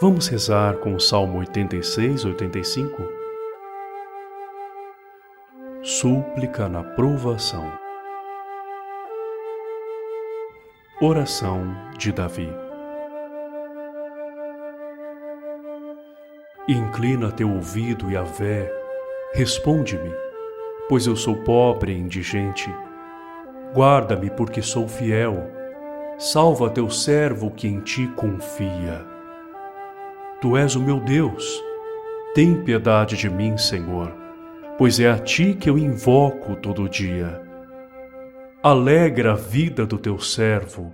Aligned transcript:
Vamos 0.00 0.26
rezar 0.26 0.78
com 0.78 0.94
o 0.94 1.00
Salmo 1.00 1.38
86, 1.38 2.24
85? 2.24 3.02
Súplica 5.82 6.68
na 6.68 6.82
provação. 6.82 7.70
Oração 11.00 11.76
de 11.96 12.10
Davi. 12.10 12.48
Inclina 16.68 17.30
teu 17.30 17.50
ouvido 17.50 18.10
e 18.10 18.16
a 18.16 18.22
vé, 18.22 18.72
responde-me, 19.34 20.12
pois 20.88 21.06
eu 21.06 21.14
sou 21.14 21.36
pobre 21.36 21.92
e 21.92 21.98
indigente. 21.98 22.68
Guarda-me 23.72 24.30
porque 24.30 24.62
sou 24.62 24.88
fiel. 24.88 25.48
Salva 26.18 26.70
teu 26.70 26.90
servo 26.90 27.50
que 27.50 27.68
em 27.68 27.80
ti 27.80 28.08
confia. 28.16 29.11
Tu 30.42 30.56
és 30.56 30.74
o 30.74 30.80
meu 30.80 30.98
Deus. 30.98 31.62
Tem 32.34 32.64
piedade 32.64 33.16
de 33.16 33.30
mim, 33.30 33.56
Senhor, 33.56 34.12
pois 34.76 34.98
é 34.98 35.08
a 35.08 35.16
ti 35.16 35.54
que 35.54 35.70
eu 35.70 35.78
invoco 35.78 36.56
todo 36.56 36.88
dia. 36.88 37.40
Alegra 38.60 39.34
a 39.34 39.36
vida 39.36 39.86
do 39.86 39.96
teu 39.96 40.18
servo, 40.18 40.92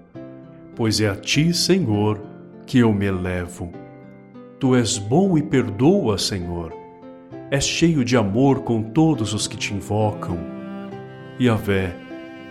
pois 0.76 1.00
é 1.00 1.08
a 1.08 1.16
ti, 1.16 1.54
Senhor, 1.54 2.20
que 2.66 2.80
eu 2.80 2.92
me 2.92 3.06
elevo. 3.06 3.72
Tu 4.60 4.76
és 4.76 4.98
bom 4.98 5.38
e 5.38 5.42
perdoa, 5.42 6.18
Senhor. 6.18 6.74
És 7.50 7.64
cheio 7.64 8.04
de 8.04 8.18
amor 8.18 8.60
com 8.64 8.82
todos 8.82 9.32
os 9.32 9.48
que 9.48 9.56
te 9.56 9.72
invocam. 9.72 10.36
Yahvé, 11.40 11.96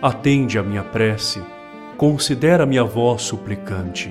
atende 0.02 0.58
a 0.58 0.64
minha 0.64 0.82
prece, 0.82 1.40
considera 1.96 2.66
minha 2.66 2.82
voz 2.82 3.22
suplicante 3.22 4.10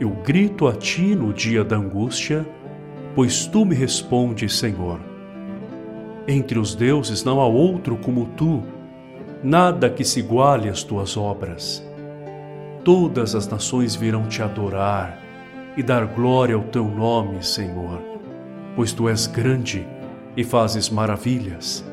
eu 0.00 0.08
grito 0.24 0.66
a 0.66 0.72
ti 0.72 1.14
no 1.14 1.30
dia 1.30 1.62
da 1.62 1.76
angústia, 1.76 2.46
pois 3.14 3.46
tu 3.46 3.66
me 3.66 3.74
respondes, 3.74 4.58
Senhor. 4.58 4.98
Entre 6.26 6.58
os 6.58 6.74
deuses 6.74 7.22
não 7.22 7.38
há 7.38 7.46
outro 7.46 7.98
como 7.98 8.24
tu, 8.34 8.62
nada 9.44 9.90
que 9.90 10.02
se 10.02 10.20
iguale 10.20 10.70
às 10.70 10.82
tuas 10.82 11.18
obras. 11.18 11.86
Todas 12.82 13.34
as 13.34 13.46
nações 13.46 13.94
virão 13.94 14.26
te 14.26 14.42
adorar 14.42 15.20
e 15.76 15.82
dar 15.82 16.06
glória 16.06 16.54
ao 16.54 16.62
teu 16.62 16.88
nome, 16.88 17.44
Senhor, 17.44 18.00
pois 18.74 18.94
tu 18.94 19.06
és 19.06 19.26
grande 19.26 19.86
e 20.34 20.42
fazes 20.42 20.88
maravilhas. 20.88 21.84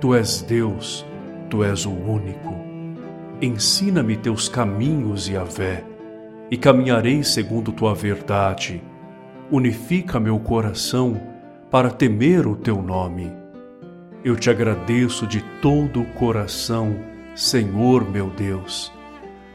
Tu 0.00 0.14
és 0.14 0.42
Deus, 0.42 1.04
tu 1.50 1.64
és 1.64 1.84
o 1.84 1.90
único. 1.90 2.54
Ensina-me 3.42 4.16
teus 4.16 4.48
caminhos, 4.48 5.28
Yahvé 5.28 5.97
e 6.50 6.56
caminharei 6.56 7.22
segundo 7.22 7.72
tua 7.72 7.94
verdade. 7.94 8.82
Unifica 9.50 10.18
meu 10.18 10.38
coração 10.38 11.20
para 11.70 11.90
temer 11.90 12.46
o 12.46 12.56
teu 12.56 12.82
nome. 12.82 13.30
Eu 14.24 14.36
te 14.36 14.50
agradeço 14.50 15.26
de 15.26 15.40
todo 15.62 16.00
o 16.00 16.06
coração, 16.14 16.96
Senhor 17.34 18.08
meu 18.10 18.30
Deus, 18.30 18.92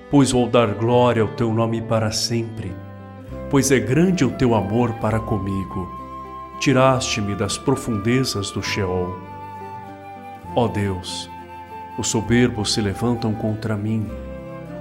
pois 0.10 0.32
vou 0.32 0.48
dar 0.48 0.74
glória 0.74 1.22
ao 1.22 1.30
teu 1.30 1.54
nome 1.54 1.82
para 1.82 2.12
sempre, 2.12 2.72
pois 3.50 3.72
é 3.72 3.80
grande 3.80 4.24
o 4.24 4.32
teu 4.32 4.56
amor 4.56 4.94
para 4.96 5.20
comigo. 5.20 5.90
Tiraste-me 6.60 7.36
das 7.36 7.58
profundezas 7.58 8.52
do 8.52 8.64
Sheol. 8.64 9.18
Ó 10.56 10.68
Deus, 10.68 11.30
os 11.98 12.08
soberbos 12.08 12.74
se 12.74 12.82
levantam 12.82 13.34
contra 13.34 13.76
mim 13.76 14.08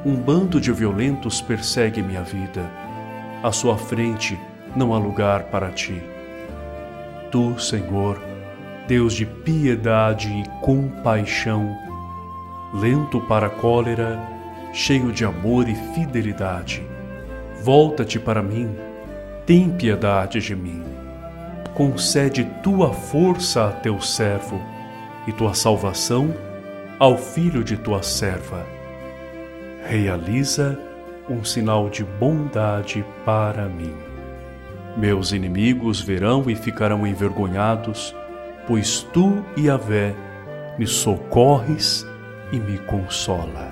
um 0.04 0.16
bando 0.16 0.60
de 0.60 0.72
violentos 0.72 1.40
persegue 1.40 2.02
minha 2.02 2.22
vida. 2.22 2.68
À 3.42 3.52
sua 3.52 3.76
frente 3.76 4.38
não 4.74 4.92
há 4.92 4.98
lugar 4.98 5.44
para 5.44 5.70
ti. 5.70 6.02
Tu, 7.30 7.58
Senhor, 7.60 8.20
Deus 8.88 9.14
de 9.14 9.24
piedade 9.24 10.28
e 10.28 10.44
compaixão, 10.60 11.76
lento 12.74 13.20
para 13.20 13.46
a 13.46 13.50
cólera, 13.50 14.20
cheio 14.72 15.12
de 15.12 15.24
amor 15.24 15.68
e 15.68 15.74
fidelidade, 15.94 16.84
volta-te 17.62 18.18
para 18.18 18.42
mim, 18.42 18.74
tem 19.46 19.70
piedade 19.70 20.40
de 20.40 20.56
mim. 20.56 20.82
Concede 21.74 22.44
tua 22.62 22.92
força 22.92 23.68
a 23.68 23.70
teu 23.70 24.00
servo 24.00 24.60
e 25.28 25.32
tua 25.32 25.54
salvação 25.54 26.34
ao 26.98 27.16
filho 27.16 27.62
de 27.62 27.76
tua 27.76 28.02
serva 28.02 28.81
realiza 29.82 30.78
um 31.28 31.44
sinal 31.44 31.88
de 31.88 32.04
bondade 32.04 33.04
para 33.24 33.68
mim. 33.68 33.94
Meus 34.96 35.32
inimigos 35.32 36.00
verão 36.00 36.48
e 36.50 36.54
ficarão 36.54 37.06
envergonhados, 37.06 38.14
pois 38.66 39.02
tu, 39.12 39.44
Yahvé, 39.58 40.14
me 40.78 40.86
socorres 40.86 42.06
e 42.52 42.58
me 42.58 42.78
consola. 42.78 43.71